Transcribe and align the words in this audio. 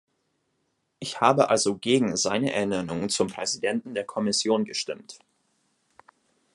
Ich 0.99 1.21
habe 1.21 1.51
also 1.51 1.77
gegen 1.77 2.17
seine 2.17 2.53
Ernennung 2.53 3.09
zum 3.09 3.27
Präsidenten 3.27 3.93
der 3.93 4.03
Kommission 4.03 4.65
gestimmt. 4.65 5.19